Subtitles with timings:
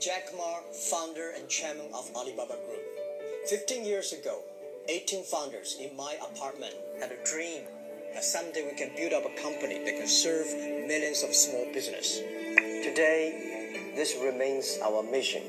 [0.00, 2.86] Jack Ma, founder and chairman of Alibaba Group.
[3.48, 4.42] 15 years ago,
[4.88, 7.62] 18 founders in my apartment had a dream
[8.14, 10.46] that someday we can build up a company that can serve
[10.86, 12.18] millions of small business.
[12.86, 15.42] Today, this remains our mission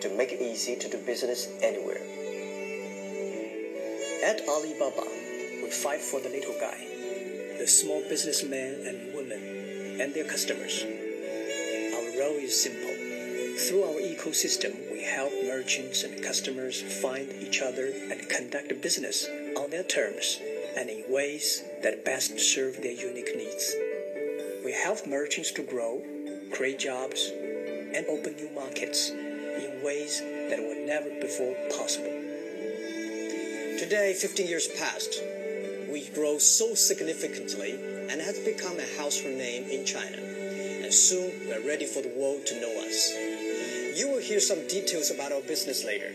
[0.00, 2.00] to make it easy to do business anywhere.
[4.24, 5.04] At Alibaba,
[5.62, 6.78] we fight for the little guy,
[7.58, 10.82] the small businessmen and women, and their customers.
[10.82, 12.91] Our role is simple.
[13.56, 19.68] Through our ecosystem, we help merchants and customers find each other and conduct business on
[19.70, 20.40] their terms
[20.76, 23.74] and in ways that best serve their unique needs.
[24.64, 26.02] We help merchants to grow,
[26.52, 32.12] create jobs, and open new markets in ways that were never before possible.
[33.78, 35.22] Today, 15 years passed,
[35.90, 37.72] we grow so significantly
[38.08, 40.16] and has become a household name in China.
[40.16, 43.12] And soon, we are ready for the world to know us
[43.95, 46.13] You will hear some details about our business later.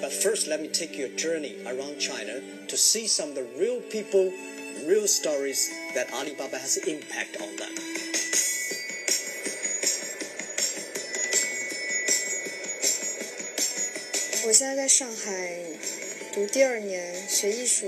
[0.00, 3.46] But first, let me take you a journey around China to see some of the
[3.58, 4.32] real people,
[4.86, 7.72] real stories that Alibaba has impact on them.
[14.44, 15.56] 我现在在上海
[16.34, 17.86] 读第二年学艺术，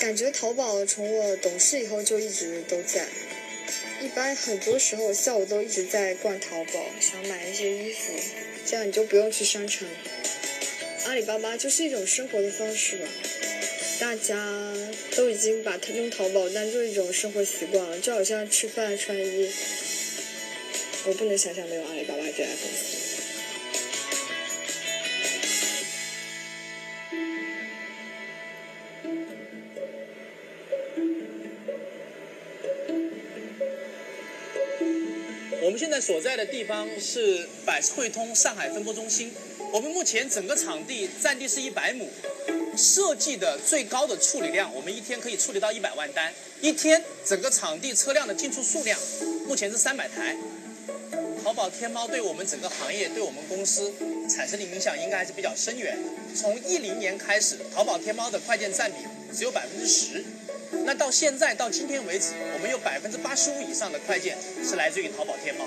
[0.00, 3.06] 感觉淘宝从我懂事以后就一直都在。
[3.99, 8.13] 一般很多时候下午都一直在逛淘宝，想买一些衣服，
[8.65, 9.87] 这样你就不用去商城。
[11.05, 13.07] 阿里巴巴就是一种生活的方式吧，
[13.99, 14.35] 大家
[15.15, 19.51] 都已经把它用淘宝当做一种生活习惯了，就好像吃饭穿衣。
[21.05, 22.96] 我不能想象没有阿里巴巴这家公司。
[35.99, 39.31] 所在的地方是百世汇通上海分拨中心。
[39.73, 42.07] 我们目前整个场地占地是一百亩，
[42.77, 46.33] 设计的最高的处理量，我们一天可以处理到一百万单。
[46.61, 48.97] 一天整个场地车辆的进出数量，
[49.45, 50.35] 目前是三百台。
[51.43, 53.93] 淘宝天猫对我们整个行业、对我们公司
[54.29, 55.97] 产生的影响应该还是比较深远。
[56.35, 58.97] 从一零年开始，淘宝天猫的快件占比
[59.33, 60.23] 只有百分之十。
[60.87, 65.65] 那到现在到今天为止，我们有百分之八十五以上的快件是来自于淘宝天猫。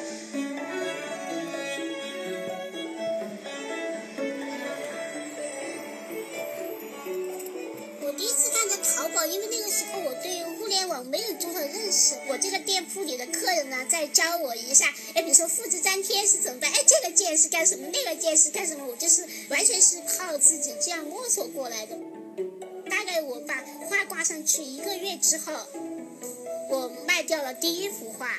[8.01, 12.15] 我第一次看到淘宝，因为那个时候我对互联网没有多少认识。
[12.27, 16.73] 我这个店铺里的客人呢，再教我一下，哎，比如说复制粘贴是怎么办？
[16.73, 17.87] 哎，这个键是干什么？
[17.93, 18.87] 那个键是干什么？
[18.87, 21.95] 我就是完全是靠自己这样摸索过来的。
[24.21, 25.51] 大概我把画挂上去一个月之后，
[26.69, 28.37] 我卖掉了第一幅画。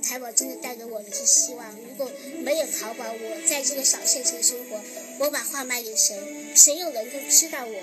[0.00, 1.74] 淘宝真的带给我的是希望。
[1.74, 2.08] 如果
[2.44, 4.80] 没有淘宝，我在这个小县城生活，
[5.18, 6.16] 我把画卖给谁？
[6.54, 7.82] 谁又能够知道我？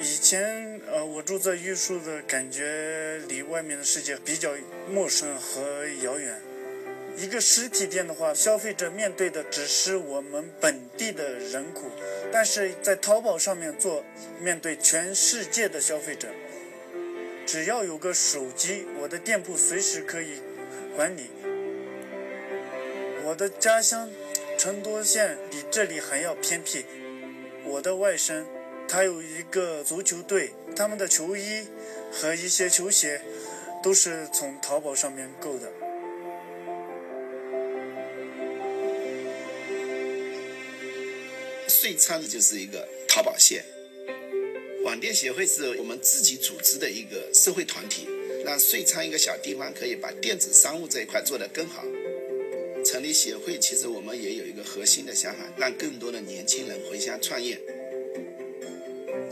[0.00, 4.52] 以前呃，我住在玉树的感觉离外面的世界比较
[4.88, 6.40] 陌生和遥远。
[7.16, 11.82] 一个实体店的话，消费者面对的只是我们本地的人口，
[12.32, 14.04] 但是在淘宝上面做，
[14.40, 16.28] 面对全世界的消费者。
[17.46, 20.40] 只要有个手机，我的店铺随时可以
[20.96, 21.30] 管理。
[23.24, 24.10] 我的家乡
[24.56, 26.84] 成都县比这里还要偏僻，
[27.64, 28.44] 我的外甥。
[28.88, 31.66] 他有一个足球队，他们的球衣
[32.10, 33.22] 和一些球鞋
[33.82, 35.70] 都是从淘宝上面购的。
[41.82, 43.64] 税仓就是一个淘宝县，
[44.84, 48.06] 网店协会是我们自己组织的一个社会团体，
[48.44, 51.84] 让遂昌一个小地方可以把电子商务这一块做得更好。
[52.84, 57.58] 成立协会，其实我们也有一个核心的想法，让更多的年轻人回乡创业。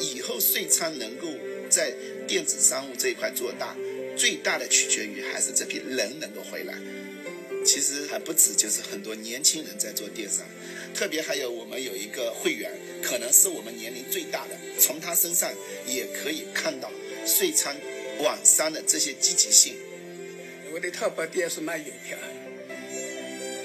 [0.01, 1.29] 以后遂昌能够
[1.71, 1.95] 在
[2.27, 3.77] 电子商务这一块做大，
[4.17, 6.75] 最大的取决于还是这批人能够回来。
[7.65, 10.45] 其实还不止，就是很多年轻人在做电商，
[10.95, 12.71] 特别还有我们有一个会员，
[13.03, 15.53] 可能是我们年龄最大的，从他身上
[15.87, 16.91] 也可以看到
[17.27, 17.77] 税仓
[18.21, 19.75] 网商的这些积极性。
[20.73, 22.17] 我的淘宝店是卖邮票，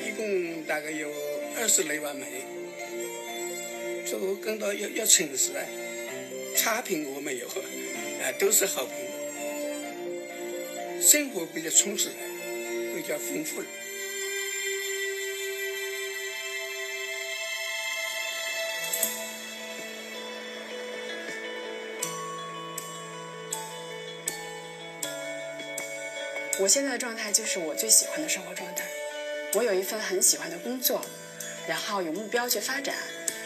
[0.06, 1.10] 一共大概有
[1.58, 2.26] 二十来万枚，
[4.06, 5.64] 这个跟到要要诚实啊。
[6.56, 8.96] 差评我没有，啊，都是好评。
[11.02, 12.10] 生活比较充实，
[12.96, 13.68] 比较丰富了。
[26.58, 28.86] 我现在的状态就是我最喜欢的生活状态。
[29.56, 31.06] 我有一份很喜欢的工作，
[31.68, 32.96] 然后有目标去发展，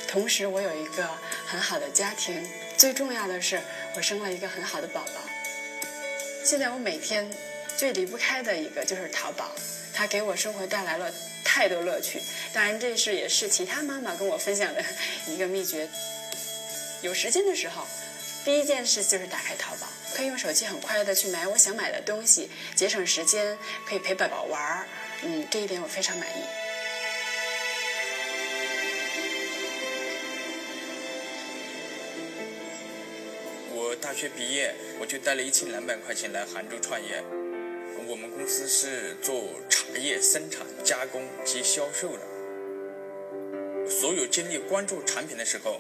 [0.08, 1.10] 同时我有一个
[1.48, 2.48] 很好的家庭，
[2.78, 3.60] 最重要的是
[3.96, 5.22] 我生了一个很好的宝宝。
[6.44, 7.28] 现在我每天
[7.78, 9.52] 最离不开的一个就是淘宝，
[9.94, 11.12] 它给我生活带来了
[11.44, 12.22] 太多乐趣。
[12.54, 14.84] 当然，这是也是其他妈妈跟我分享的
[15.26, 15.90] 一个秘诀。
[17.02, 17.88] 有时间的时候，
[18.46, 19.88] 第一件事就是打开淘宝，
[20.20, 23.58] 可以用手机很快的去买我想买的东西，节省时间，
[23.88, 24.86] 可以陪宝宝玩儿。
[25.24, 26.42] 嗯，这一点我非常满意。
[33.72, 37.24] 我大学毕业，我就带了一千两百块钱来杭州创业。
[38.06, 43.90] 我们公司是做茶叶生产、加工及销售的。
[43.90, 45.80] 所有精力关注产品的时候，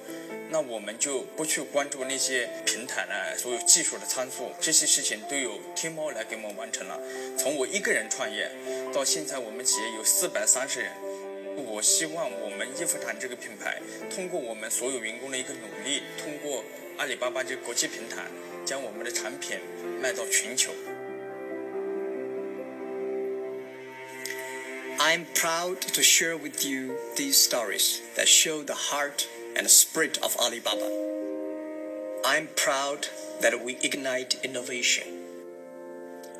[0.51, 7.00] 那我们就不去关注那些平台呢，所有技术的参数，这些事情都由天猫来给我们完成了。
[7.38, 8.51] 从我一个人创业
[8.92, 10.92] 到现在，我们企业有四百三十人。
[11.56, 13.80] 我希望我们衣服堂这个品牌，
[14.10, 16.63] 通过我们所有员工的一个努力，通过
[16.98, 18.24] 阿里巴巴这个国际平台，
[18.66, 19.60] 将我们的产品
[20.01, 20.72] 卖到全球。
[24.98, 29.28] I'm proud to share with you these stories that show the heart
[29.60, 30.90] and spirit of Alibaba.
[32.26, 33.10] I'm proud
[33.42, 35.04] that we ignite innovation,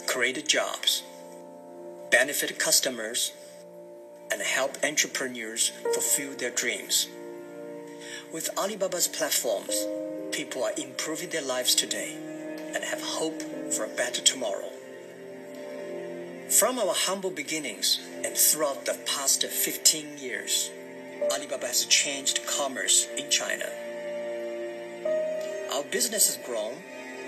[0.08, 1.04] create jobs,
[2.12, 3.34] benefit customers,
[4.32, 7.10] and help entrepreneurs fulfill their dreams.
[8.32, 9.76] With Alibaba's platforms,
[10.32, 12.16] people are improving their lives today
[12.74, 13.42] and have hope
[13.74, 14.70] for a better tomorrow.
[16.48, 20.72] From our humble beginnings and throughout the past 15 years,
[21.28, 23.66] Alibaba has changed commerce in China.
[25.74, 26.76] Our business has grown,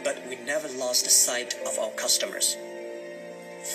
[0.04, 2.56] but we never lost sight of our customers.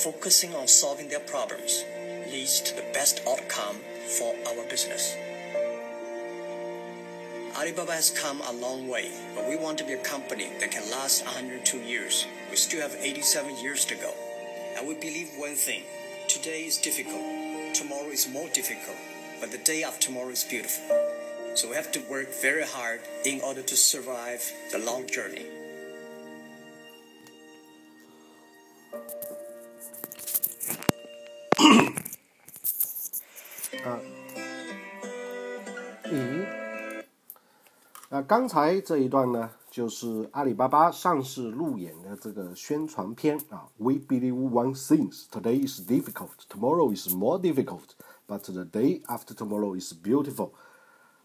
[0.03, 1.85] Focusing on solving their problems
[2.33, 3.77] leads to the best outcome
[4.19, 5.15] for our business.
[7.57, 10.91] Alibaba has come a long way, but we want to be a company that can
[10.91, 12.27] last 102 years.
[12.51, 14.13] We still have 87 years to go.
[14.77, 15.83] And we believe one thing
[16.27, 17.23] today is difficult,
[17.75, 18.97] tomorrow is more difficult,
[19.40, 20.84] but the day after tomorrow is beautiful.
[21.56, 24.42] So we have to work very hard in order to survive
[24.72, 25.46] the long journey.
[33.84, 34.00] 啊，
[36.06, 36.46] 咦，
[38.10, 43.68] 那刚才这一段呢，就是阿里巴巴上市路演的这个宣传片啊。
[43.78, 47.96] We believe one thing: today is difficult, tomorrow is more difficult,
[48.27, 50.51] But the day after tomorrow is beautiful.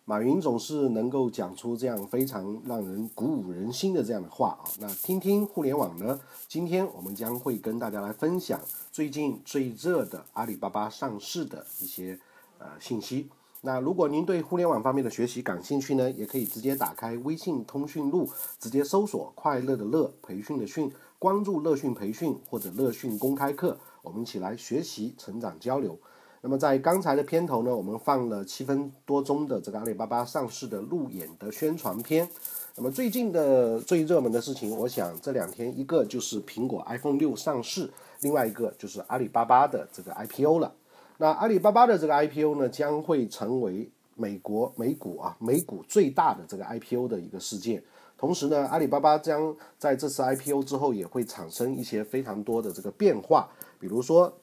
[0.03, 4.65] 马云总是能够讲出这样非常让人鼓舞人心的这样的话啊。
[4.79, 6.19] 那听听互联网呢？
[6.47, 8.59] 今天我们将会跟大家来分享
[8.91, 12.19] 最近最热的阿里巴巴上市的一些
[12.57, 13.29] 呃信息。
[13.61, 18.27] 那如果您对互联网方面的学习感兴趣呢，也可以直接打开微信通讯录，
[18.59, 25.99] 直接搜索“快乐的乐，培训的训”，关注“乐讯培训”或者“乐讯公开课”，我们一起来学习、成长、交流。
[26.43, 32.27] 那么在刚才的片头呢，我们放了七分多钟的这个阿里巴巴上市的路演的宣传片。
[32.75, 37.87] 那么最近的最热门的事情，我想这两天一个就是苹果 iPhone 六上市，
[38.21, 40.73] 另外一个就是阿里巴巴的这个 IPO 了。
[41.17, 47.83] 那阿里巴巴的这个 IPO 呢，将会成为美国美股啊美股最大的这个 IPO 的一个事件。
[48.17, 53.47] 同时呢，阿里巴巴将在这次 IPO 之后，也会产生一些非常多的这个变化，
[53.79, 54.33] 比如说。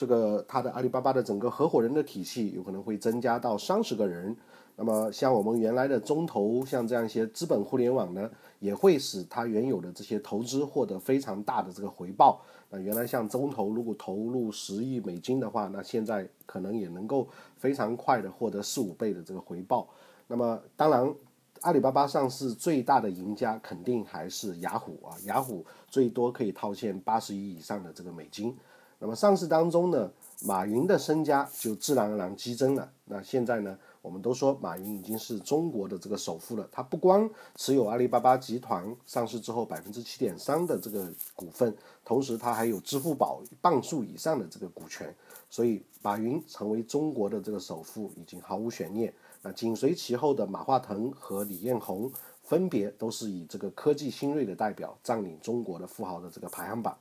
[0.00, 4.34] 这个它的阿里巴巴的整个合伙人的体系有可能会增加到三十个人，
[4.76, 8.30] 那么像我们原来的中投，像这样一些资本互联网呢，
[8.60, 12.40] 也会使它原有的这些投资获得非常大的这个回报。
[12.70, 17.28] 那原来像中投如果投入十亿美金的话，那现在可能也能够
[17.58, 19.86] 非常快的获得四五倍的这个回报。
[20.26, 21.14] 那么当然，
[21.60, 28.56] 阿里巴巴上市最大的赢家肯定还是雅虎啊，雅虎最多可以套现八十亿以上的这个美金。
[29.02, 30.10] 那么上市当中呢，
[30.42, 32.92] 马云的身家就自然而然激增了。
[33.06, 36.68] 那现在呢，我们都说马云已经是中国的这个首富了。
[36.70, 45.12] 他不光持有阿里巴巴集团上市之后百分之七点三的这个股份，同时他还有支付宝半数以上的这个股权。
[45.48, 49.12] 所以马云成为中国的这个首富已经毫无悬念。
[49.40, 56.94] 那紧随其后的马化腾和李彦宏，分别都是以这个科技新锐的代表占领中国的富豪的这个排行榜。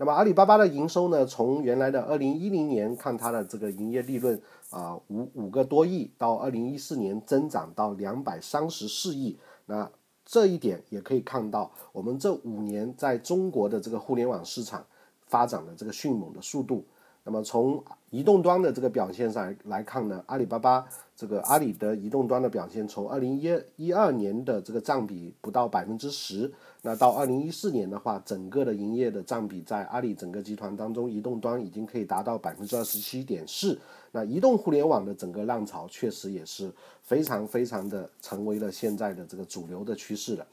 [0.00, 1.26] 那么阿里巴巴的营收呢？
[1.26, 4.40] 从原来的二零一零年看它的这个营业利润
[4.70, 9.36] 啊五五个多亿，到二零一四年增长到两百三十四亿。
[9.66, 9.90] 那
[10.24, 14.82] 这一点也可以看到，我们这五年在中国的这个互联网市场
[15.26, 16.82] 发展的这个迅猛的速度。
[17.22, 26.50] 那么从移动端的这个表现上来看呢，阿里巴巴这个阿里的移动端的表现，从二零一一二年的这个占比不到百分之十，
[26.82, 33.78] 那到二零一四年的话，整个的营业的占比在阿里整个集团当中，移动端已经可以达到百分之二十七点四。
[34.12, 36.72] 那移动互联网的整个浪潮确实也是
[37.02, 40.46] 非常非常的成为了现在的这个主流的趋势了。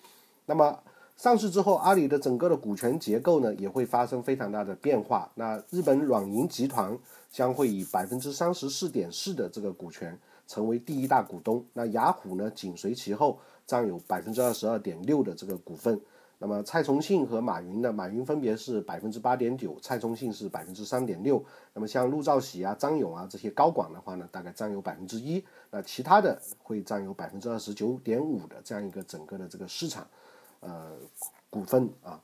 [0.45, 0.77] 那么
[1.15, 5.31] 上市之后，阿里的整个的股权结构呢也会发生非常大的变化。
[5.35, 6.95] 那日本软银集团
[7.31, 10.15] 将会以百分之三十四点四的这个股权
[10.45, 15.97] 成为第一大股东，那雅虎呢紧随其后，占有百分之二十二点六的这个股份。
[16.39, 21.43] 那么蔡崇信和马云呢，马云分别是百分之八点九，蔡崇信是百分之三点六。
[21.73, 25.43] 那么像陆兆禧啊、张勇啊这些高管的话呢，大概占有百分之一。
[25.71, 30.07] 那其他的会占有百分之二十九点五的这样一个整个的这个市场。
[30.59, 30.91] 呃，
[31.51, 32.19] 股份啊，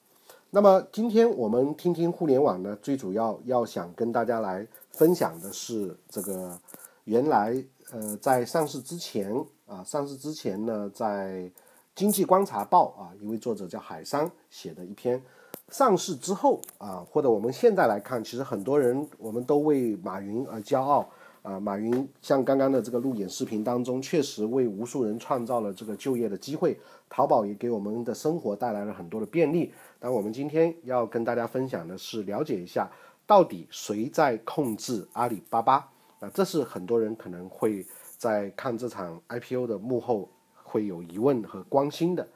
[0.50, 6.60] 那么今天我们听听互联网呢，最主要要想跟大家来分享的是这个
[7.04, 9.34] 原来呃在上市之前
[9.68, 11.52] 啊，上市之前呢，在
[11.96, 15.22] 经济观察报啊，一位作者叫海桑写的一篇，
[15.70, 21.08] 上市之后啊，或者我们现在来看，其实很多人我们都为马云而骄傲。
[21.44, 26.80] 啊，马云像刚刚的这个路演视频当中，确实为无数人创造了这个就业的机会。
[27.10, 29.74] 淘宝也给我们的生活带来了很多的便利。
[30.00, 32.90] 但我们今天要跟大家分享的是，了解一下
[33.28, 35.92] 到底谁在控制阿里巴巴。
[36.22, 37.86] 啊，这是很多人可能会
[38.16, 40.30] 在看这场 IPO 的幕后
[40.74, 42.28] 会有疑问和关心的。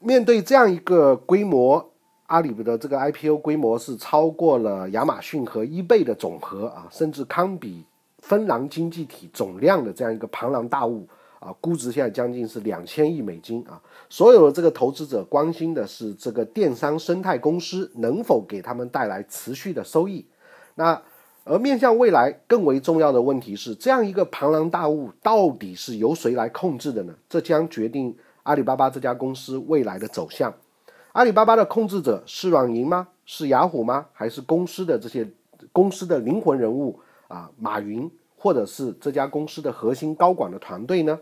[0.00, 1.88] 面对这样一个规模。
[2.26, 7.84] 阿里的这个 IPO 规模是超过了亚马逊和 eBay 的总和啊，甚至堪比
[8.20, 11.06] 芬兰经济体总量的这样一个庞然大物
[11.40, 13.78] 啊，估值现在将近是两千亿美金啊。
[14.08, 20.24] 所有的这个投资者关心的是这个电商生态公司能否给他们带来持续的收益。
[20.76, 21.02] 那
[21.44, 27.14] 而面向未来更为重要的问题是，这样一个庞然大物到底是由谁来控制的呢？
[27.28, 30.54] 这将决定阿里巴巴这家公司未来的走向。
[31.12, 33.08] 阿里巴巴的控制者是软银吗？
[33.26, 34.06] 是雅虎吗？
[34.12, 35.28] 还是公司的这些
[35.72, 37.50] 公司的灵魂人物啊？
[37.58, 41.18] 马云，或者是这家公司的核心高管的团队呢？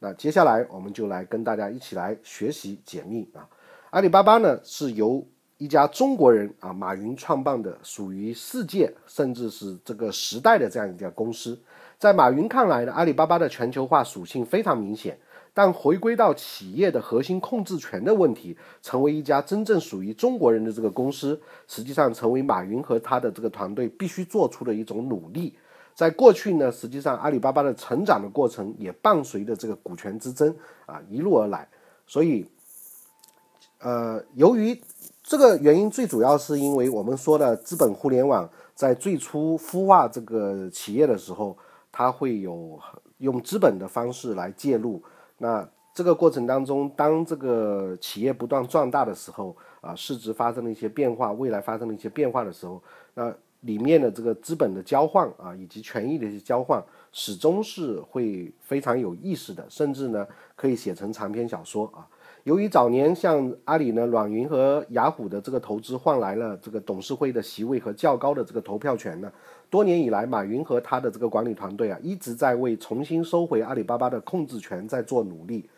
[0.00, 3.48] 那接下来我们就来跟大家一起来学习解密啊！
[3.90, 5.24] 阿里巴巴呢是由
[5.62, 11.56] 一家中国人啊马云创办的，属于世界甚至是这个时代的这样一家公司。
[12.00, 15.16] 在马云看来呢，阿里巴巴的全球化属性非常明显。
[15.54, 25.54] 但回归到企业的核心控制权的问题，成为一家真正属于中国人的这个公司，实际上成为马云和他的这个团队必须做出的一种努力。
[25.94, 30.52] 在过去呢，实际上阿里巴巴的成长的过程也伴随着这个股权之争
[30.86, 31.68] 啊一路而来。
[32.04, 32.44] 所以，
[33.78, 34.80] 呃，由于
[35.22, 41.56] 这个原因，最主要是因为我们说的资本互联网在最初孵化这个企业的时候，
[41.92, 42.78] 它会有
[43.18, 45.00] 用资本的方式来介入。
[45.38, 52.82] 那这个过程当中，当这个企业不断壮大的时候，啊，市值发生了一些变化，未来发生了一些变化的时候，
[53.14, 60.26] 那里面的这个资本的交换啊，以及权益的一些交换，始终是会非常有意思的，甚至呢，
[60.56, 62.08] 可以写成长篇小说啊。
[62.44, 69.30] 由于早年像阿里呢、软银和雅虎的这个投资换来了这个董事会的席位和较高的这个投票权呢，
[69.70, 75.70] 多年以来，马云和他的这个管理团队啊，一直在为重新收回阿里巴巴的控制权在做努力。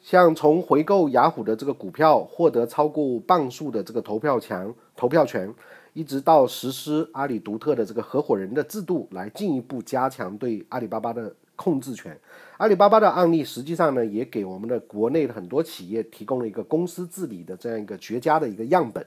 [0.00, 5.52] 像从回购雅虎的这个股票，获得超过半数的这个投票权，投票权，
[5.92, 11.34] 一直到实施阿里独特的这个合伙人的制度，来进一步加强对阿里巴巴的。
[11.56, 12.18] 控制权，
[12.60, 19.02] 阿里巴巴的案例实际上呢，也给我们的国内的很多企业提供了一个公司治理的这样一个绝佳的一个样本。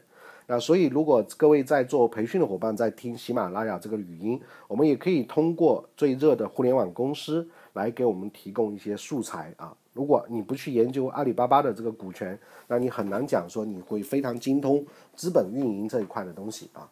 [0.47, 9.71] 那所以，如果各位在做培训的伙伴在听喜马拉雅这个语音，我们也可以通过最热的互联网公司来给我们提供一些素材啊。
[9.93, 12.35] 如果你不去研究阿里巴巴的这个股权，
[12.67, 14.83] 那你很难讲说你会非常精通
[15.15, 16.89] 资本运营这一块的东西啊。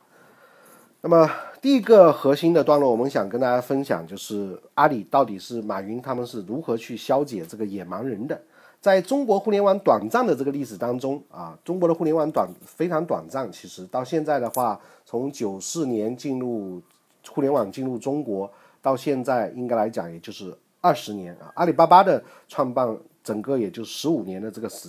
[1.04, 1.28] 那么
[1.60, 8.40] 第一个核心的段落，我们想跟大家分享，就是阿里到底是马云他们是如何去消解这个野蛮人的。
[8.80, 16.80] 在中国互联网短暂的这个历史当中啊，中国的互联网短非常短暂，其实到现在的话，从九四年进入
[17.30, 21.52] 互联网进入中国到现在，应该来讲也就是二十年啊。
[21.56, 24.88] 阿里巴巴的创办整个也就十五年的这个时。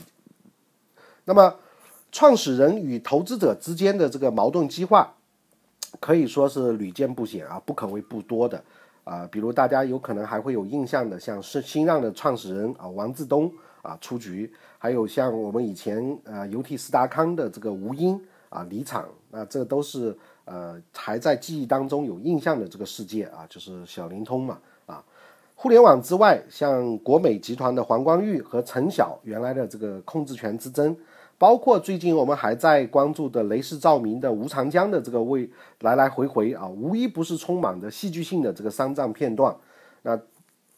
[1.24, 1.54] 那么
[2.10, 5.14] 创始人与投资者之间的这个矛盾激化。
[6.00, 8.62] 可以说是屡见不鲜啊，不可谓不多的
[9.04, 9.28] 啊。
[9.30, 25.04] 比如大家有可能还会有印象的，像是新浪的创始人啊王志东啊出局，还有像我们以前呃游戏斯达康的这个吴英啊离场，那这都是呃还在记忆当中有印象的这个世界啊，就是小灵通嘛啊。
[25.54, 30.96] 互联网之外，像国美集团的黄光裕和陈晓原来的这个控制权之争。
[31.42, 39.52] 包括最近我们还在关注的雷士照明的吴长江的这个为来来回回啊，无一不是充满着戏剧性的这个商战片段，
[40.02, 40.16] 那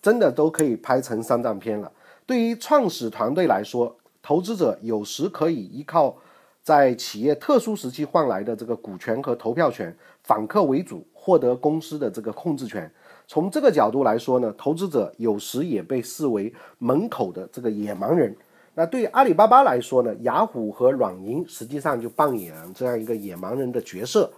[0.00, 1.92] 真的都可以拍成商战片了。
[2.24, 6.16] 对于创始团队来说，投资者有时可以依靠
[6.62, 12.90] 在企业特殊时期换来的这个股权和投票权，反客为主，获得公司的这个控制权。
[13.26, 18.34] 从这个角度来说呢，投资者有时也被视为门口的这个野蛮人。
[18.74, 24.30] 那对于阿里巴巴来说呢，雅虎和软银实际上就扮演这样一个野蛮人的角色。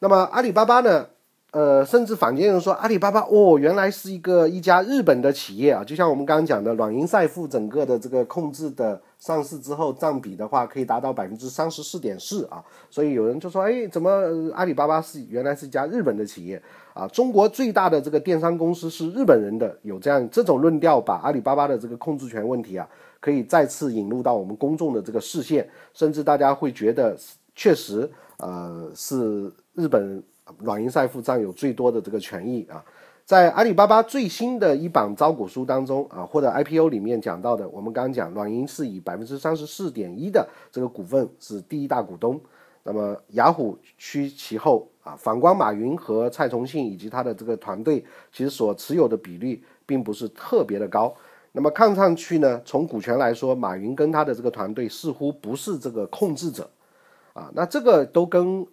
[0.00, 1.06] 那么阿里巴巴呢，
[1.52, 12.62] 呃，甚至坊间人说阿里巴巴哦，原来是一个一家日本的企业啊，就像我们刚刚讲的，软银赛富整个的这个控制的上市之后占比的话，可以达到百分之三十四点四啊。
[12.90, 14.10] 所以有人就说，哎，怎么
[14.52, 16.60] 阿里巴巴是原来是一家日本的企业
[16.92, 17.06] 啊？
[17.06, 22.86] 中国最大的这个电商公司是日本人的，有这样这种论调，把阿里巴巴的这个控制权问题啊。
[23.24, 27.16] 可以再次引入到我们公众的这个视线，甚至大家会觉得
[27.54, 30.22] 确实，呃，是日本
[30.58, 32.84] 软银赛富占有最多的这个权益啊。
[33.24, 42.38] 在阿里巴巴最新的一版招股书当中啊，或者 IPO 里面讲到的，我们刚刚讲软银是以百分之三十四点一的这个股份是第一大股东，
[42.82, 45.16] 那么雅虎趋其后啊。
[45.16, 51.16] 反观马云和蔡崇信以及他的这个团队，其实所持有的比例并不是特别的高。
[51.56, 56.68] 那么看上去呢，从股权来说，马云跟他的这个团队似乎不是这个控制者，
[57.32, 58.66] 啊，那这个都跟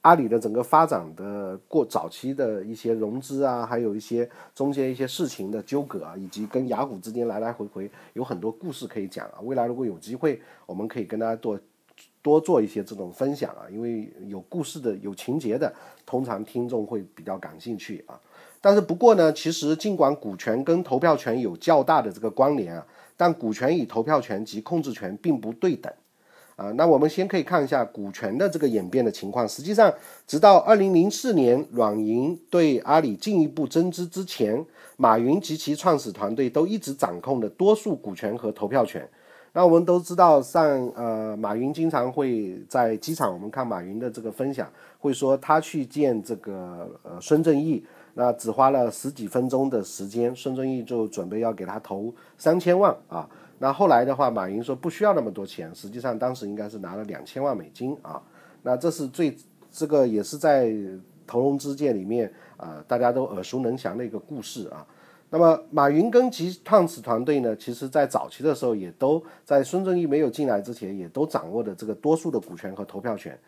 [0.00, 9.38] 阿里的整个发展的过早期的一些融资啊，还有一些中间一些事情的纠葛啊，以及跟雅虎之间来来回回有很多故事可以讲啊。
[9.42, 11.60] 未来如果有机会，我们可以跟大家多
[12.22, 15.70] 多做一些这种分享啊，因为有故事的、有情节的，
[16.06, 18.18] 通常听众会比较感兴趣啊。
[18.64, 25.92] 但是不过呢，其实尽管股权跟投票权有较大的这个关联啊，但股权与投票权及控制权并不对等，
[26.54, 29.48] 啊，那我们先可以看一下股权的这个演变的情况。
[29.48, 29.92] 实际上，
[30.28, 34.64] 直到二零零四年软银对阿里进一步增资之前，
[34.96, 39.06] 马云及其创始团队都一直掌控的多数股权和投票权。
[39.54, 44.70] 那我们都知道，像呃，马云经常会在机场，我们看马云的这个分享，
[45.00, 47.84] 会说他去见这个呃孙正义。
[48.14, 53.28] 那只花了十几分钟的时间，孙正义就准备要给他投三千万啊。
[53.58, 58.20] 那后来的话，马云说不需要那么多钱，实际上当时应该是拿了两千万美金啊。
[58.62, 59.36] 那这是最
[59.70, 60.72] 这个也是在
[61.26, 64.86] 投融资界里面啊，大家都耳熟能详的一个故事啊。
[65.30, 73.38] 那么马云跟其创始团队呢，其实在早期的时候也都在孙正义没有进来之前，也都掌握的这个多数的股权和投票权。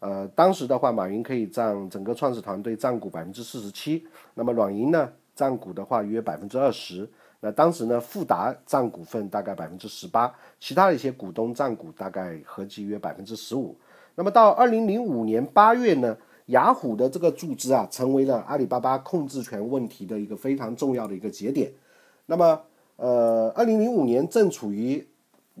[0.00, 4.02] 呃，当时的话，马云可以占整个创始团队占股百分之四十七，
[4.34, 7.06] 那么软银呢占股的话约百分之二十，
[7.40, 13.76] 那当时呢富达占股份大概百分之十八，其他的一些股东占股大概合计约百分之十五。
[14.14, 21.70] 那么到二零零五年八月呢，雅虎的这个注资啊，成为了阿里巴巴控制权问题的一个非常重要的一个节点。
[22.24, 22.62] 那么，
[22.96, 25.06] 呃，二零零五年正处于。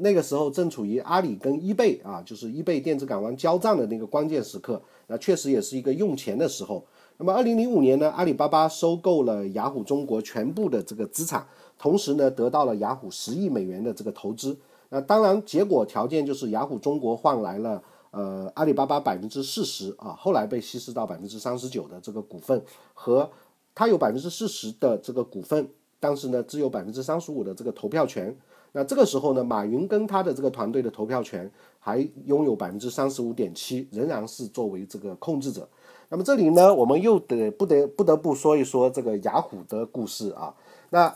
[0.02, 6.82] 那个时候正处于阿里跟易贝啊，就是易贝电子港湾交战的那个关键时刻，那确实也是一个用钱的时候。
[7.18, 11.46] 那么，二零零五年呢，阿里巴巴收购了雅虎中国全部的这个资产，
[11.78, 14.56] 同时呢，得到了雅虎十亿美元的这个投资。
[14.88, 22.62] 那当然，结果条件就是雅虎中国换来了呃阿里巴巴百分之四十啊，后来被稀释到百分之三十九的这个股份，
[22.94, 23.30] 和
[23.74, 25.68] 它有百分之四十的这个股份，
[26.00, 28.34] 但是呢，只有百分之三十五的这个投票权。
[28.72, 35.68] 那这个时候呢，马云跟他的这个团队的投票权还拥有百分之三十五点七，仍然是作为这个控制者。
[36.08, 40.54] 那么这里呢，我们又得不得不得不说一说这个雅虎的故事啊。
[40.90, 41.14] 那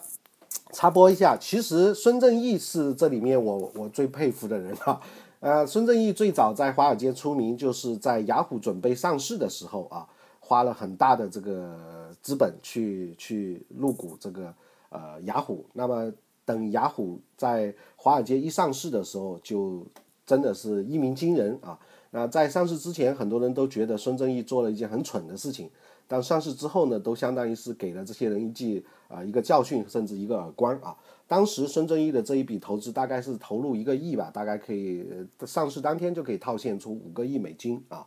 [0.72, 5.00] 插播一下，其实孙正义是这里面我我最佩服的人啊。
[5.40, 10.06] 呃，孙正义最早在华尔街出名，就是在雅虎准备上市的时候啊，
[10.40, 11.76] 花了很大的这个
[12.22, 14.54] 资本去去入股这个
[14.88, 15.66] 呃雅虎。
[15.72, 16.10] 那么
[16.44, 19.86] 等雅虎在华尔街一上市的时候，就
[20.26, 21.78] 真的是一鸣惊人啊！
[22.10, 25.70] 那在上市之前，很多人都觉得孙正义做了一件很蠢的事情，
[26.06, 30.96] 但上市之后呢，都相当于是给了这些人一记啊一个教训，甚至一个耳光啊！
[31.26, 35.06] 当时孙正义的这一笔投资大概是投入一个亿吧，大概可以
[35.46, 38.06] 上市当天就可以套现出五个亿美金啊！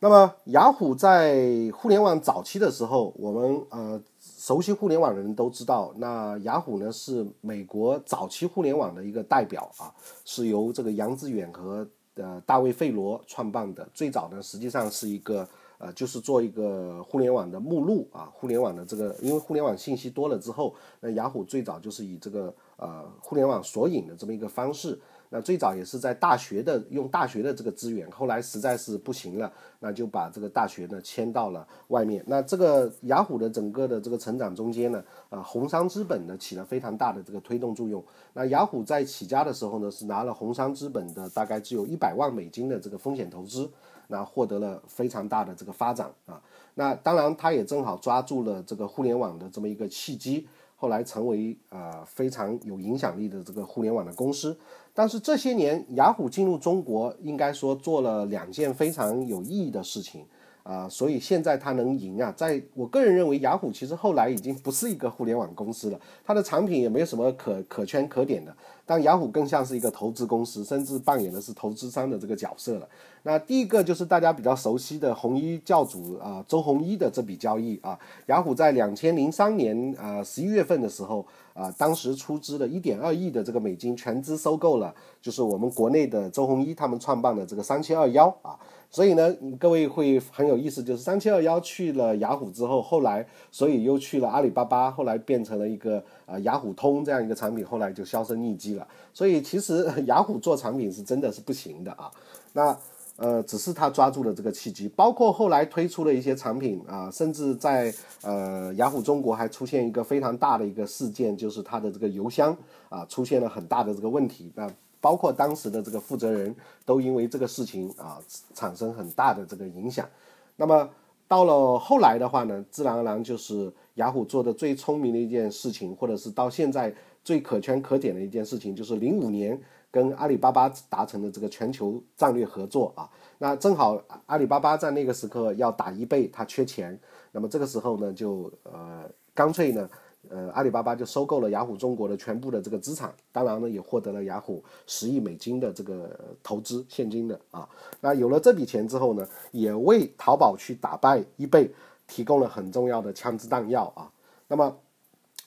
[0.00, 4.02] 那么雅虎在互联网早期的时候，我们呃。
[4.20, 9.92] 熟悉互联网的人都知道，那雅虎呢是美国早期互联网的一个代表啊，
[10.24, 15.46] 是由这个杨致远和呃大卫费罗创办的，最早呢实际上是一个
[15.78, 24.98] 呃就是做一个互联网的目录啊，互联网的这个因为互联网信息多了之后，那雅虎最早就是以这个呃互联网索引的这么一个方式。
[25.30, 32.24] 那最早也是在大学的用大学的这个资源，后来实在是不行了，那就把这个大学呢迁到了外面。
[32.26, 38.02] 那这个雅虎的整个的这个成长中间呢，呃，红杉资本呢起了非常大的这个推动作用。
[38.32, 43.70] 那雅虎在起家的时候呢，是拿了红杉资本的大概只有一百万美金的这个风险投资，
[44.06, 46.40] 那获得了非常大的这个发展啊。
[46.74, 50.48] 那当然，他也正好抓住了这个互联网的这么一个契机。
[50.80, 54.56] 后来成为呃非常有影响力的这个互联网的公司，
[54.94, 60.24] 但是这些年雅虎进入中国，应该说做了两件非常有意义的事情。
[60.68, 68.54] 啊，所以现在它能赢啊，在我个人认为，雅虎其实后来已经不是一个互联网公司了，它的产品也没有什么可可圈可点的。
[68.84, 72.86] 但雅虎更像是一个投资公司，甚至扮演的是投资商的这个角色了。
[73.22, 88.58] 那第一个就是大家比较熟悉的红衣教主啊，周鸿祎的这笔交易啊，雅虎在两千零三年啊十一月份的时候啊，当时出资了一点二亿的这个美金全资收购了，就是我们国内的周鸿祎他们创办的这个三七二幺啊。
[88.90, 98.88] 所以呢，各位会很有意思，就是三七二幺去了雅虎之后，后来所以又去了阿里巴巴，后来变成了一个啊雅虎通这样一个产品，后来就销声匿迹了。
[99.12, 102.10] 所以其实雅虎做产品是真的是不行的啊。
[102.54, 102.74] 那
[103.16, 112.56] 呃，只是他抓住了这个契机，包括后来推出了一些产品啊，甚至在呃雅虎中国还出现一个非常大的一个事件，就是它的这个邮箱
[112.88, 114.66] 啊出现了很大的这个问题那。
[115.00, 118.18] 包括当时的这个负责人都因为这个事情啊
[118.54, 120.08] 产生很大的这个影响。
[120.56, 120.88] 那么
[121.26, 133.08] 到了后来的话呢，自然而然就是雅虎做的最聪明的一件事情，或者是到现在最可圈可点的一件事情，就是零五年跟阿里巴巴达成的这个全球战略合作啊。
[133.38, 136.98] 那正好阿里巴巴在那个时刻要打一倍，他缺钱，
[137.32, 139.88] 那么这个时候呢，就呃干脆呢。
[140.28, 146.10] 呃，阿里巴巴就收购了雅虎中国的全部的这个资产，当然呢，也获得了雅虎十亿美金的这个
[146.42, 147.66] 投资现金的啊。
[148.00, 151.70] 那有了这笔钱之后呢，也为淘宝去打败易贝
[152.06, 154.10] 提供了很重要的枪支弹药啊。
[154.48, 154.76] 那么，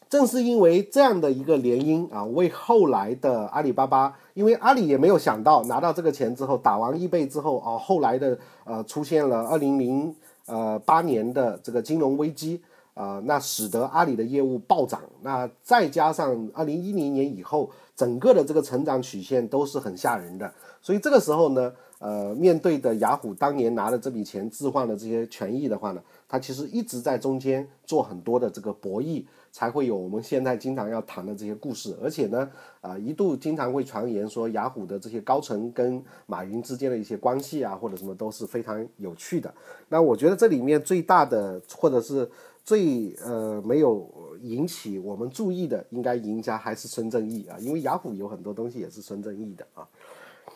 [0.09, 10.15] 正是因为这样的一个联姻啊，为后来的阿里巴巴，因为阿里也没有想到拿到这个钱之后，打完易贝之后啊，后来的呃出现了二零零
[10.47, 12.59] 呃八年的这个金融危机。
[12.93, 29.23] 啊，那使得阿里的业务暴涨，那再加上二零一零年以后，整个的这个成长曲线都是很吓人的，所以这个时候呢，呃，面对的雅虎当年拿了这笔钱置换的这些权益的话呢，它其实一直在中间做很多的这个博弈，
[29.53, 32.49] 才会有我们现在经常要谈的这些故事，而且呢，
[32.81, 39.53] 啊，一度经常会传言说雅虎的这些高层跟马云之间的一些关系啊，或者什么都是非常有趣的。
[39.87, 42.29] 那我觉得这里面最大的或者是。
[42.63, 49.87] 最呃没有引起我们注意的，应该赢家还是孙正义啊，因为雅虎有很多东西也是孙正义的啊。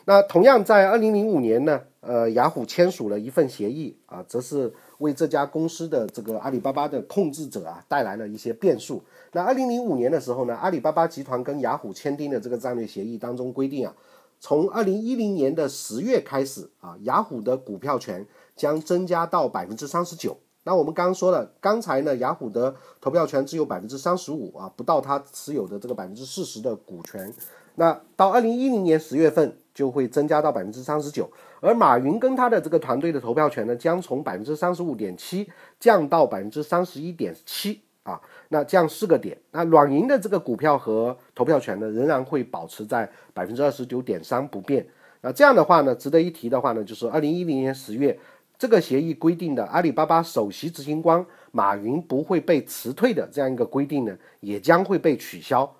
[0.04, 9.02] 那同样在二零零五年呢，呃，雅虎签署了一份协议啊，则是为这家公司的这个阿里巴巴的控制者啊带来了一些变数。
[9.32, 13.94] 那二零零五年的时候呢，阿里巴巴集团跟雅虎签订的这个战略协议当中规定啊，
[14.38, 20.36] 从二零一零年的十月开始啊，雅虎的股票权将增加到百分之三十九。
[20.66, 27.32] 那我们刚刚说了，刚才呢，雅虎的投票权只有百分之三十五啊，不到他持有的这个百分之四十的股权。
[27.76, 35.48] 那到二零一零年十月份就会增加到百分之三十九，而马云跟他的这个团队的投票权呢，将从百分之三十五点七
[35.78, 39.38] 降到百分之三十一点七啊，那降四个点。
[39.52, 44.84] 那软银的这个股票和投票权呢，仍然会保持在百分之二十九点三不变。
[45.20, 48.18] 那这样的话呢，值得一提的话呢，就是二零一零年十月。
[48.58, 55.70] 这个协议规定的阿里巴巴首席执行官马云不会被辞退的这样一个规定呢，也将会被取消。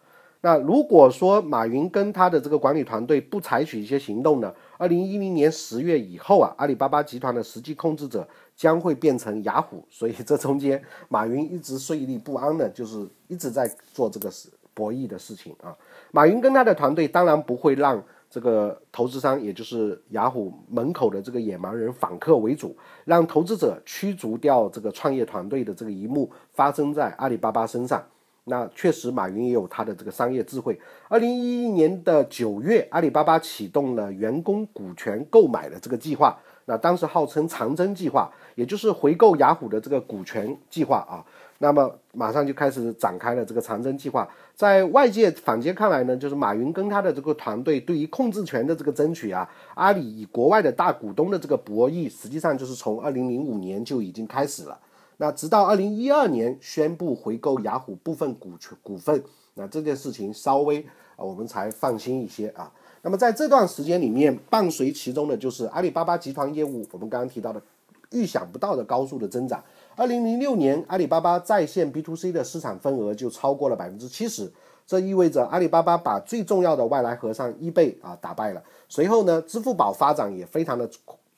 [0.43, 9.83] 那如果说马云跟他的这个管理团队不采取一些行动呢，二零一零年十月以后啊，阿里巴巴集团的实际控制者将会变成雅虎。
[9.89, 15.75] 所以这中间马云一直睡立不安的，就是一直在做这个事博弈的事情啊。
[16.13, 18.05] 马云跟他的团队当然不会让。
[18.29, 28.05] 这个投资商，也就是雅虎门口的这个野蛮人访客为主，让投资者驱逐掉这个创业团队的这个一幕发生在阿里巴巴身上。
[28.49, 30.79] 那确实，马云也有他的这个商业智慧。
[31.09, 41.27] 二零一一年的九月，阿里巴巴启动了员工股权购买的这个计划，那当时号称长征计划，也就是回购雅虎的这个股权计划啊。
[41.59, 44.29] 那么马上就开始展开了这个长征计划。
[44.55, 54.79] 在外界坊间看来呢，就是马云跟他的这个团队对于控制权的这个争取啊，阿里与国外的大股东的这个博弈，实际上就是从二零零五年就已经开始了。
[55.19, 59.23] 那直到二零一二年宣布回购雅虎部分股权股份，
[59.55, 60.81] 那这件事情稍微
[61.17, 62.71] 啊我们才放心一些啊。
[63.03, 67.63] 那么在这段时间里面，伴随其中的就是阿里巴巴集团业务，我们刚刚提到的
[68.11, 69.63] 预想不到的高速的增长。
[69.99, 74.53] 二零零六年，阿里巴巴在线 B to C 的市场份额就超过了百分之七十，
[74.87, 78.63] 这意味着阿里巴巴把最重要的外来和尚 eBay 啊打败了。
[78.91, 80.87] 随后呢，支付宝发展也非常的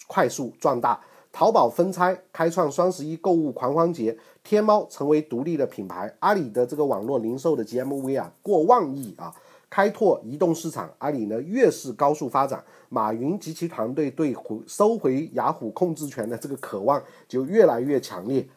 [0.09, 9.33] 快速壮大，淘宝分拆，开创双十一购物狂欢节，天猫成为独立的品牌，阿里的这个网络零售的 GMV 啊过万亿啊，
[9.71, 12.65] 开拓移动市场，阿里呢越是高速发展。
[12.89, 18.49] 马云及其团队对回收回雅虎控制权的这个渴望就越来越强烈。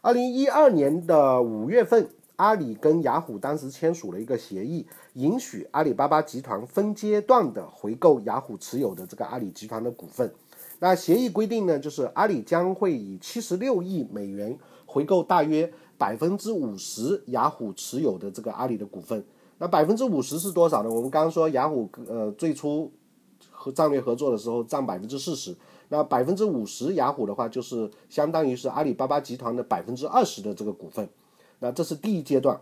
[0.00, 10.32] 二零一二年的五月份，阿里跟雅虎当时签署了一个协议，允许阿里巴巴集团分阶段的回购雅虎持有的这个阿里集团的股份。
[10.78, 19.24] 那协议规定呢，就是阿里将会以七十六亿美元回购大约百分之五十雅虎持有的这个阿里的股份。
[19.62, 20.90] 那百分之五十是多少呢？
[20.90, 22.90] 我们刚刚说雅虎呃最初。
[23.50, 25.54] 和战略合作的时候占百分之四十，
[25.88, 31.08] 那百分之五十雅虎的话就是相当于是阿里巴巴集团的百分之二十的这个股份，
[31.60, 32.60] 那这是第一阶段，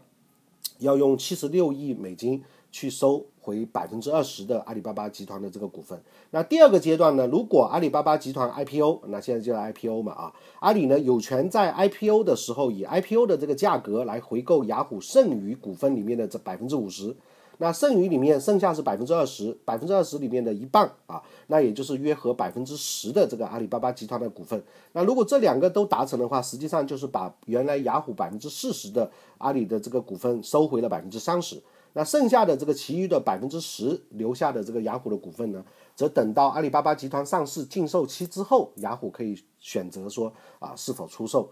[0.79, 6.01] 要用七十六亿美金去收回百分之二十的阿里巴巴集团的这个股份。
[6.31, 17.17] 那第二个阶段呢，如果阿里巴巴集团 IPO，那现在就叫 IPO 嘛啊，阿里呢有权在 IPO 的时候以 IPO 的这个价格来回购雅虎剩余股份里面的这百分之五十。
[17.63, 24.63] 那剩余里面剩下是百分之二十，百分之二十里面的一半啊，那也就是约合百分之十的这个阿里巴巴集团的股份。
[24.93, 31.61] 那如果这两个都达成的话，实际上就是把原来雅虎百分之四十的阿里的这个股份收回了百分之三十。
[31.93, 35.65] 那剩下的这个其余的百分之十留下的这个雅虎的股份呢，
[35.97, 41.51] 则等到阿里巴巴集团上市禁售期之后，雅虎可以选择说啊是否出售。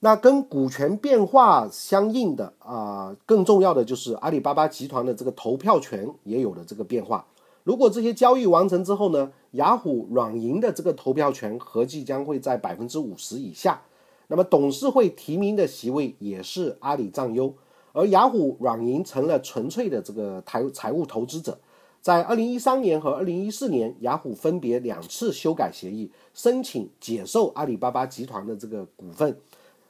[0.00, 7.26] 那跟股权变化相应的啊，更重要的就是阿里巴巴集团的这个投票权也有了这个变化。
[7.64, 13.82] 如果这些交易完成之后呢，雅虎软银的这个投票权合计将会在百分之五十以下。
[14.28, 17.52] 那么董事会提名的席位也是阿里占优，
[17.92, 21.58] 而雅虎软银成了纯粹的这个财财务投资者。
[22.00, 29.38] 在二零一三年和二零一四年，雅虎分别两次修改协议，申请解售阿里巴巴集团的这个股份。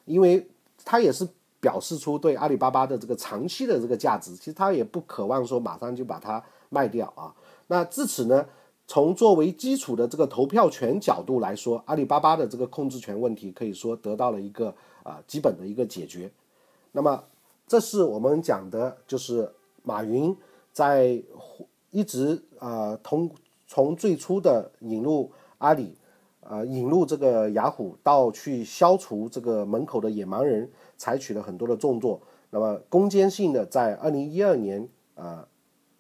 [0.06, 0.44] 因为
[0.84, 1.28] 他也是
[1.60, 7.32] 表示出对阿里巴巴的这个长期的这个价值，其实他也不渴望说马上就把它卖掉啊。
[7.68, 8.44] 那至此呢，
[8.88, 16.28] 从作为基础的这个投票权角度来说，阿里巴巴的这个控制权问题可以说得到了一个啊基本的一个解决。
[16.90, 17.22] 那么，
[17.70, 19.48] 这是我们讲的，就是
[19.84, 20.36] 马云
[20.72, 21.22] 在
[21.92, 23.30] 一直啊从
[23.68, 25.96] 从最初的引入阿里。
[26.40, 32.20] 啊，引入这个雅虎到去消除这个门口的野蛮人，采取了很多的动作。
[32.48, 35.46] 那么攻坚性的，在二零一二年啊，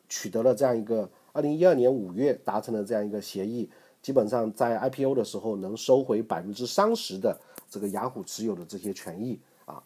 [0.08, 3.70] 取得了这样一个二零一二年五月达成了这样一个协议，
[4.02, 9.80] 基本上在 IPO 的时候能收回百分之三十的这个雅虎持有的这些权益啊。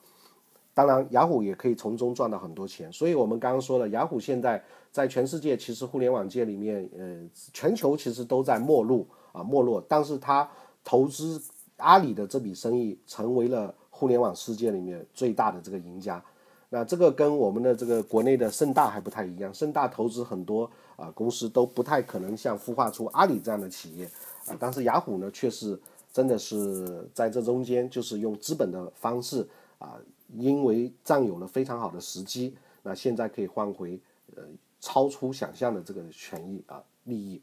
[0.75, 2.93] 当然，雅虎也可以从中赚到很多钱。
[2.93, 7.21] 所以我们刚刚说了，雅虎现在在全世界其实互联网界里面，呃，
[7.53, 9.07] 全球其实都在没落。
[9.35, 10.49] 啊，没落，但是它
[10.85, 11.43] 投资
[11.79, 16.25] 阿里的这笔生意，成为了互联网世界里面最大的这个赢家。
[16.69, 24.09] 那这个跟我们的这个国内的盛大还不太一样，盛大投资很多啊公司都不太可能像孵化出阿里这样的企业
[24.47, 25.77] 啊，但是雅虎呢，却是
[26.13, 29.45] 真的是在这中间，就是用资本的方式
[29.81, 29.99] 啊，
[30.33, 34.01] 因为占有了非常好的时机，那现在可以换回
[34.35, 34.43] 呃
[34.81, 37.41] 超出想象的这个权益啊利益。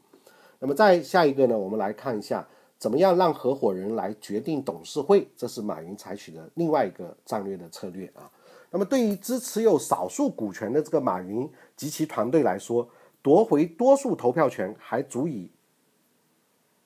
[0.58, 2.46] 那么再下一个呢，我们来看一下
[2.78, 8.30] 怎么样让合伙人来决定董事会，这是马云采取的另外一个战略的策略啊。
[8.70, 12.88] 那么对于只持有少数股权的这个马云及其团队来说，
[13.20, 15.50] 夺回多数投票权还足以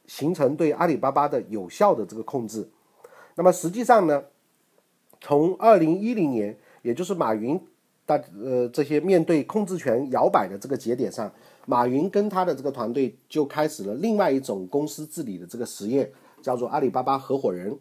[0.06, 2.68] 形成对阿里巴巴的有效的这个控制。
[3.35, 4.24] 那么实际上呢，
[5.20, 7.61] 从二零一零年，也就是马云
[8.05, 11.33] 大呃这些面对控制权摇摆的这个节点上。
[11.68, 17.76] 马云跟他的这个团队就开始了另外一种公司治理的这个实验，叫做阿里巴巴合伙人。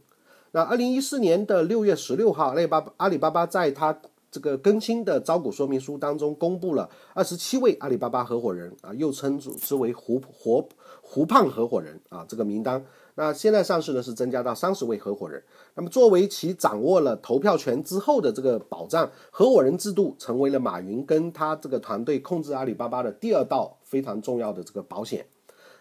[0.54, 3.96] 那二零一四年的六月十六号，阿里巴巴阿里巴巴在他
[4.32, 10.68] 这个更新的招股说明书当中公布了二十七位阿里巴巴合伙人啊，又称之为“胡活
[11.02, 12.84] 胡胖合伙人”啊，这个名单。
[13.18, 15.42] 那现在上市呢是增加到三十位合伙人。
[15.76, 25.26] 那么作为其掌握了投票权之后的这个保障，合伙人制度成为了马云跟他这个团队控制阿里巴巴的第二道非常重要的这个保险。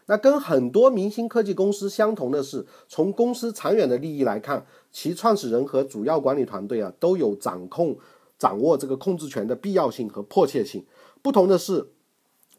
[0.06, 7.96] 那跟很多明星科技公司相同的是，从公司长远的利益来看，其创始人和主要管理团队啊都有掌控、
[8.38, 10.84] 掌握这个控制权的必要性和迫切性。
[11.20, 11.88] 不同的是，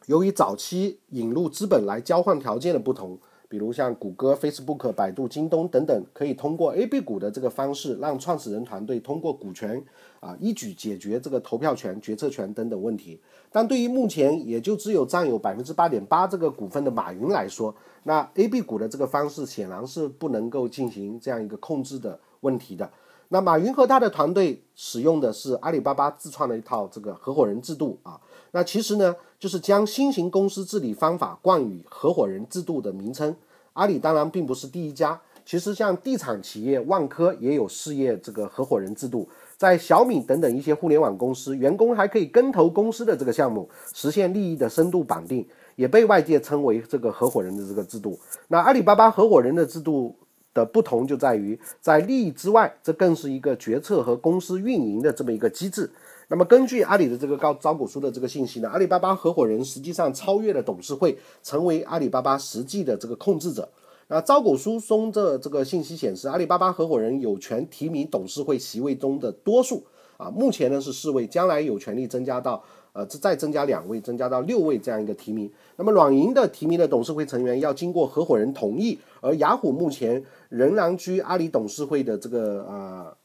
[0.08, 3.18] 由于早期引入资本来交换条件的不同。
[3.48, 9.84] 比如像谷歌、Facebook、百度、京东等等，可以通过 A、B 股的这个方式，让创始人团队通过股权
[10.20, 13.20] 啊一举解决这个投票权、决策权等等问题。
[13.52, 22.90] 但对于目前也就只有占有百分之八点八这个股份的马云来说，那 A、B 股的这个方式显然是不能够进行这样一个控制的问题的。
[23.30, 28.20] 那马云和他的团队使用的是阿里巴巴自创的一套这个合伙人制度啊。
[28.52, 33.36] 那其实呢，就是将新型公司治理方法冠以合伙人制度的名称。
[33.74, 48.18] 阿里当然并不是第一家，其实像地产企业万科也有事业这个合伙人制度，在小米等等一些互联网公司，员工还可以跟投公司的这个项目，实现利益的深度绑定，也被外界称为这个合伙人的这个制度。
[48.48, 50.16] 那阿里巴巴合伙人的制度
[50.56, 55.92] 的不同就在于，在利益之外，这更是一个决策和公司运营的这么一个机制。
[56.28, 63.70] 那么，根据阿里的这个高招股书的这个信息呢，阿里巴巴合伙人实际上超越了董事会，成为阿里巴巴实际的这个控制者。
[64.08, 69.84] 那招股书中的这个信息显示，阿里巴巴合伙人有权提名董事会席位中的多数
[70.18, 75.52] 啊，目前呢是四位，将来有权利增加到呃再增加两位，增加到六位这样一个提名。
[75.76, 83.16] 那么软银的提名的董事会成员要经过合伙人同意，而雅虎目前仍然居阿里董事会的这个呃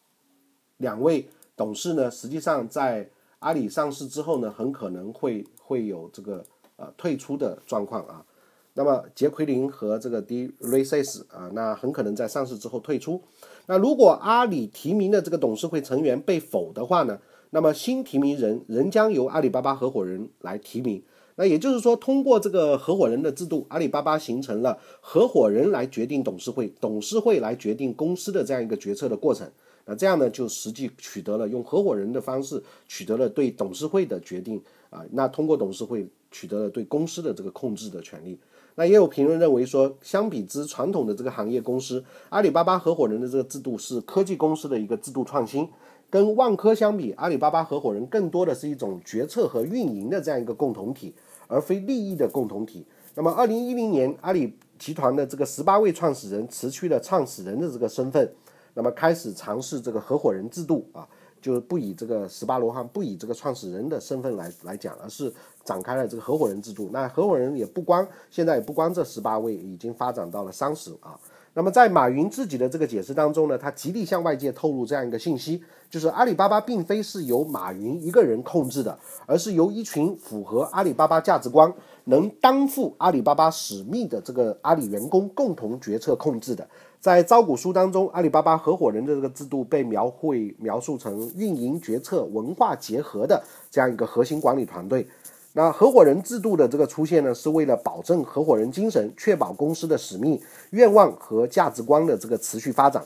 [0.77, 1.27] 两位。
[1.61, 3.07] 董事呢，实际上在
[3.41, 6.43] 阿里上市之后呢，很可能会会有这个
[6.77, 8.25] 呃退出的状况啊。
[8.73, 10.49] 那么杰奎琳和这个 D.
[10.63, 13.21] Reces 啊，那很可能在上市之后退出。
[13.67, 17.19] 那如果阿里提名的这个董事会成员被否的话呢，
[17.51, 21.03] 那么新提名人仍将由阿里巴巴合伙人来提名。
[21.37, 29.51] 那也就是说，通过这个合伙人的制度，阿里巴巴形成了合伙人来决定董事会，董事会来决定公司的这样一个决策的过程。
[29.91, 35.03] 那这样呢，就实际取得了用合伙人的方式取得了对董事会的决定啊。
[35.11, 38.39] 那通过董事会取得了对公司的这个控制的权利。
[38.77, 45.69] 那也有评论认为说，相比之传统的这个行业公司，阿里巴巴合伙人的这个制度是科技公司的一个制度创新。
[46.09, 51.13] 跟万科相比，阿里巴巴合伙人更多的是一种决策和运营的这样一个共同体，
[51.49, 52.87] 而非利益的共同体。
[53.17, 58.33] 那么，二零一零年，阿里集团的这个十八位创始人辞去了创始人的这个身份。
[58.75, 61.07] 那么开始尝试这个合伙人制度啊，
[61.41, 65.33] 就不以这个十八罗汉不以这个创始人的身份来来讲，而是
[65.65, 66.89] 展开了这个合伙人制度。
[66.93, 71.19] 那合伙人也不光现在也不光这十八位，已经发展到了三十啊。
[71.53, 86.67] 那么在马云自己的这个解释当中呢，他极力向外界透露这样一个信息，就是阿里巴巴并非是由马云一个人控制的，而是由一群符合阿里巴巴价值观、能担负阿里巴巴使命的这个阿里员工共同决策控制的。
[87.01, 95.07] 在招股书当中，阿里巴巴合伙人的这个制度被描绘描述成运营、决策、文化结合的这样一个核心管理团队。
[95.55, 100.39] 那合伙人制度的这个出现呢，是为了保证合伙人精神，确保公司的使命、
[100.71, 103.03] 愿望和价值观的这个持续发展，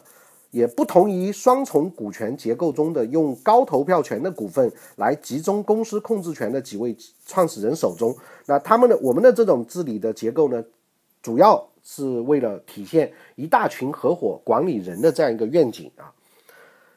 [0.50, 8.14] 也不同于双重股权结构中的用高投票权的股份来集中公司控制权的几位创始人手中。
[8.46, 10.62] 那他们的我们的这种治理的结构呢，
[11.22, 16.10] 主要是为了体现一大群合伙管理人的这样一个愿景啊。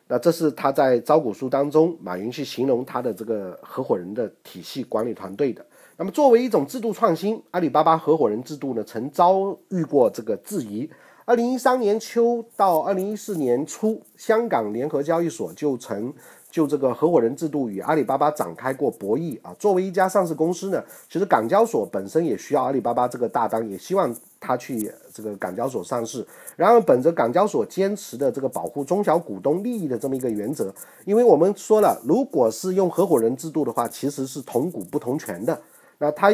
[0.07, 5.63] 那这是他在招股书当中，马云去形容他的这个合伙人的体系管理团队的。
[5.97, 10.89] 那么作为一种制度创新，阿里巴巴合伙人制度呢，曾遭遇过这个质疑。
[11.25, 16.13] 二零一三年秋到二零一四年初，香港联合交易所就曾
[16.49, 19.53] 就这个合伙人制度与阿里巴巴展开过博弈啊。
[19.59, 26.25] 作为一家上市公司呢，其实港交所本身也需要阿里巴巴这个大单，也希望他去这个港交所上市。
[26.55, 30.73] 然而，本着港交所坚持的这个保护中小股东利益的这么一个原则，
[31.05, 35.61] 因为我们说了，如果是用合伙人制度的话，其实是同股不同权的。
[35.97, 36.31] 那他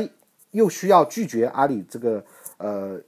[0.52, 2.24] 又需要拒绝阿里这个
[2.58, 3.00] 呃。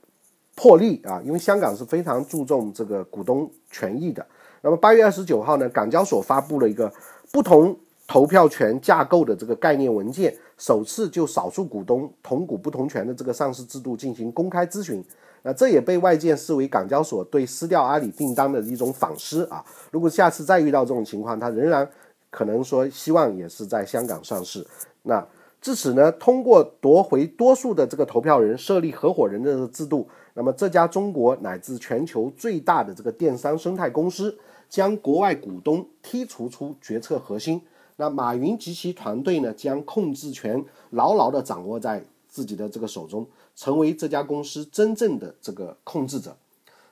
[0.58, 4.26] 破例啊，因为香港是非常注重这个股东权益的。
[4.66, 6.92] 那么八月二十九号呢，港交所发布了一个
[7.30, 15.04] 不同投票权架构的这个概念文件，首次就少数股东同股不同权的这个上市制度进行公开咨询。
[15.44, 19.64] 那这也被外界视为港交所对撕掉阿里订单的一种反思啊。
[19.92, 21.88] 如果下次再遇到这种情况，它仍然。
[22.28, 24.66] 可能说希望也是在香港上市。
[25.04, 25.24] 那
[25.62, 34.36] 至此呢，通过夺回多数的这个投票人，设立合伙人的制度，那么这家中国乃至全球最大的这个电商生态公司，
[34.68, 37.62] 将国外股东剔除出决策核心。
[37.96, 46.36] 那马云及其团队呢，将控制权牢牢地掌握在自己的这个手中，成为这家公司真正的这个控制者。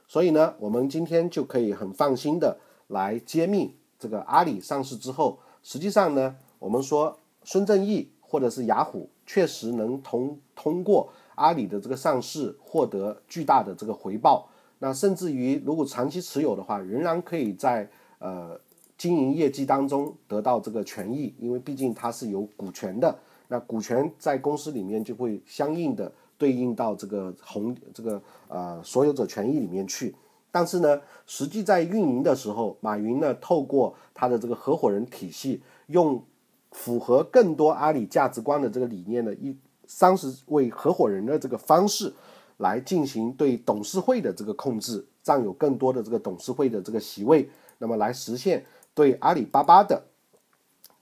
[0.09, 2.59] 所以呢，我们今天就可以很放心的
[2.89, 14.49] 来揭秘这个阿里上市之后，实际上呢，我们说孙正义或者是雅虎确实能通通过阿里的这个上市获得巨大的这个回报。
[14.85, 18.61] 那甚至于如果长期持有的话，仍然可以在呃。
[18.97, 23.15] 经营业绩当中得到这个权益，因为毕竟它是有股权的，
[23.49, 30.15] 那股权在公司里面就会相应的对应到这个红这个呃所有者权益里面去。
[30.53, 36.23] 但是呢，实际在运营的时候，马云呢透过他的这个合伙人体系，用
[36.71, 39.55] 符合更多阿里价值观的这个理念的一
[39.89, 42.15] 三十位合伙人的这个方式，
[42.59, 47.49] 来进行对董事会的这个控制，占有更多的这个董事会的这个席位，
[47.79, 48.65] 那么来实现。
[48.95, 50.05] 对阿里巴巴的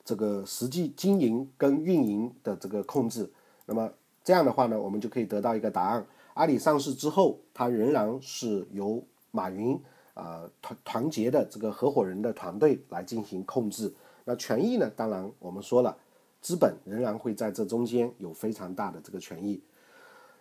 [0.04, 3.30] 这个实际经营跟运营的这个控制，
[3.66, 3.92] 那么
[4.24, 9.78] 这样的话呢，我们就可以得到一个答案：阿里上市之后，它仍然是由马云
[10.14, 13.92] 啊团团结的这个合伙人的团队来进行控制。
[14.24, 14.90] 那权益呢？
[14.96, 15.94] 当然我们说了，
[16.40, 19.60] 资本仍然会在这中间有非常大的这个权益。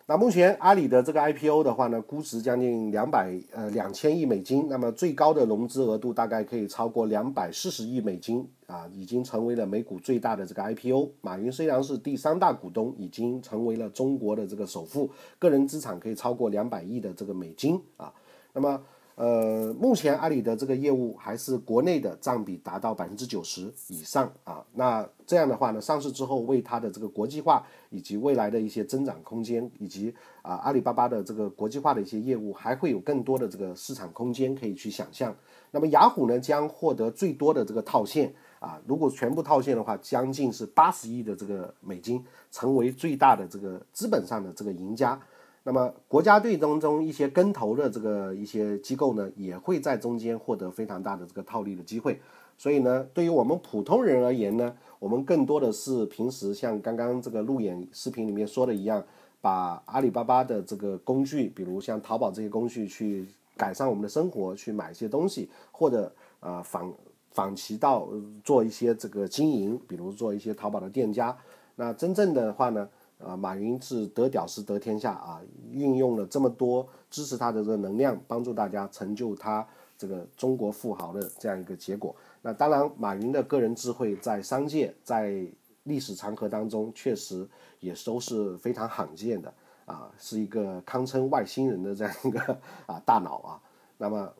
[0.06, 11.10] 那目前阿里的这个 IPO 的话呢，估值将近两百呃两千亿美金，那么最高的融资额度大概可以超过两百四十亿美金啊，已经成为了美股最大的这个 IPO。
[11.20, 18.12] 马云虽然是第三大股东，已经成为了中国的这个首富，个人资产可以超过两百亿的这个美金啊，
[18.52, 18.80] 那么。
[19.14, 24.64] 呃，目前阿里的这个业务还是国内的占比达到百分之九十以上啊。
[24.72, 35.34] 那这样的话呢，上市之后为它的这个国际化以及未来的一些增长空间，以及啊阿里巴巴的这个国际化的一些业务，还会有更多的这个市场空间可以去想象。
[35.70, 45.20] 那么雅虎呢，将获得最多的这个套现啊，如果全部套现的话，将近是八十亿的这个美金，成为最大的这个资本上的这个赢家。
[45.64, 52.20] 那么国家队当中一些跟投的这个一些机构呢，也会在中间获得非常大的这个套利的机会。
[52.58, 59.02] 所以呢，对于我们普通人而言呢，我们更多的是平时像刚刚这个路演视频里面说的一样，
[59.40, 66.92] 把阿里巴巴的这个工具，比如像淘宝这些工具，去改善我们的生活，去买一些东西，或者呃仿
[67.30, 68.08] 仿其道
[68.44, 71.36] 做一些这个经营，比如做一些淘宝的店家。
[71.76, 72.88] 那真正的话呢？
[73.24, 79.66] 啊，马云是得屌丝得天下啊，运用了这么多支持他的这个能量，帮助大家成就他
[79.96, 82.14] 这个中国富豪的这样一个结果。
[82.42, 85.46] 那当然，马云的个人智慧在商界在
[85.84, 87.48] 历史长河当中确实
[87.80, 89.54] 也都是非常罕见的
[89.84, 92.40] 啊，是一个堪称外星人的这样一个
[92.86, 93.60] 啊大脑啊。
[93.98, 94.32] 那么，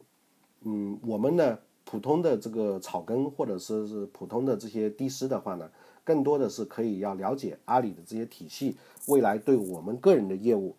[0.62, 5.70] 嗯，我们呢普通的这个草根或者说是普通的这些低师的话呢。
[6.05, 8.76] 更多的是可以要了解阿里的这些体系，
[9.07, 10.74] 未来对我们个人的业务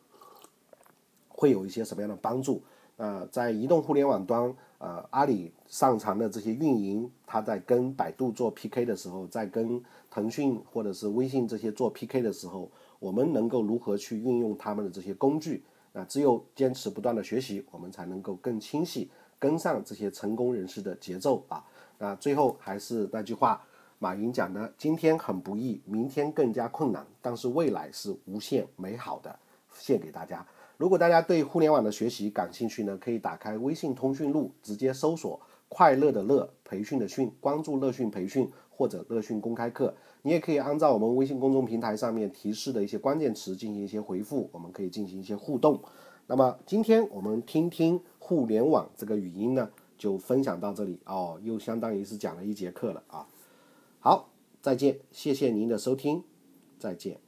[1.28, 2.62] 会有一些什么样的帮助？
[2.98, 12.70] 呃，在移动互联网端，呃，阿里擅长的这些运营，它在跟百度做 PK 的时候，在跟腾讯或者是微信这些做 PK 的时候，
[13.00, 15.64] 我们能够如何去运用他们的这些工具？
[15.94, 19.10] 那只有坚持不断的学习，我们才能够更清晰
[19.40, 21.66] 跟上这些成功人士的节奏啊！
[21.98, 23.64] 那最后还是那句话。
[24.00, 29.40] 马云讲的，今天很不易，明天更加困难，但是未来是无限美好的，
[29.74, 30.46] 献给大家。
[30.78, 35.40] 如果大家对互联网的学习感兴趣呢，可以打开微信通讯录，直接搜索
[35.70, 39.94] “快乐的乐培训的训”，关注乐讯培训或者乐讯公开课。
[40.24, 45.80] 你也可以按照我们微信公众平台上面提示的一些关键词进行一些回复，我们可以进行一些互动。
[46.28, 53.26] 那么今天我们听听互联网这个语音呢，就分享到这里哦，又相当于是讲了一节课了啊。
[54.04, 56.26] 好，再见，谢谢您的收听，
[56.78, 57.22] 再见。